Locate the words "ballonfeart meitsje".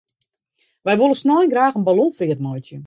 1.87-2.77